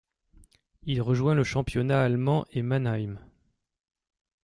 Il 0.81 0.99
rejoint 0.99 1.35
le 1.35 1.43
championnat 1.43 2.01
allemand 2.01 2.47
et 2.49 2.63
Mannheim. 2.63 3.19